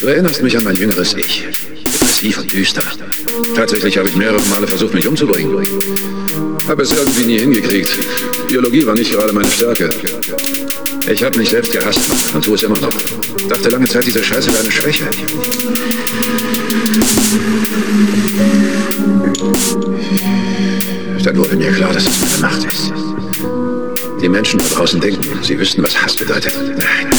Du 0.00 0.06
erinnerst 0.06 0.42
mich 0.42 0.56
an 0.56 0.64
mein 0.64 0.76
jüngeres 0.76 1.14
Ich. 1.14 1.44
Depressiv 2.20 2.38
und 2.38 2.52
düster. 2.52 2.82
Tatsächlich 3.54 3.98
habe 3.98 4.08
ich 4.08 4.16
mehrere 4.16 4.40
Male 4.48 4.66
versucht, 4.66 4.94
mich 4.94 5.06
umzubringen. 5.06 5.66
Habe 6.68 6.82
es 6.82 6.92
irgendwie 6.92 7.24
nie 7.24 7.38
hingekriegt. 7.38 7.98
Biologie 8.48 8.86
war 8.86 8.94
nicht 8.94 9.10
gerade 9.12 9.32
meine 9.32 9.50
Stärke. 9.50 9.90
Ich 11.10 11.22
habe 11.22 11.38
mich 11.38 11.50
selbst 11.50 11.72
gehasst 11.72 12.00
und 12.34 12.44
tue 12.44 12.54
es 12.54 12.62
immer 12.62 12.78
noch. 12.78 12.92
Dachte 13.48 13.68
lange 13.68 13.88
Zeit, 13.88 14.06
diese 14.06 14.22
Scheiße 14.22 14.52
wäre 14.52 14.62
eine 14.62 14.72
Schwäche. 14.72 15.04
Dann 21.24 21.36
wurde 21.36 21.56
mir 21.56 21.72
klar, 21.72 21.92
dass 21.92 22.06
es 22.06 22.20
meine 22.20 22.38
Macht 22.40 22.64
ist. 22.64 22.92
Die 24.22 24.28
Menschen 24.28 24.58
da 24.58 24.64
draußen 24.74 25.00
denken, 25.00 25.26
sie 25.42 25.58
wüssten, 25.58 25.82
was 25.82 26.00
Hass 26.00 26.16
bedeutet. 26.16 26.54
Nein, 26.58 27.10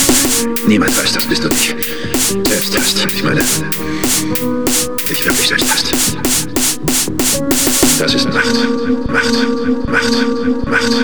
niemand 0.68 0.96
weiß 0.98 1.14
das, 1.14 1.26
bist 1.26 1.44
du 1.44 1.48
nicht 1.48 1.76
das, 2.70 2.94
ich 3.06 3.24
meine, 3.24 3.42
nicht 5.10 5.26
wirklich 5.26 5.48
das, 5.50 5.66
das. 5.68 6.18
Das 7.98 8.14
ist 8.14 8.30
Macht, 8.30 8.56
Macht, 9.08 9.34
Macht, 9.88 10.14
Macht. 10.66 11.02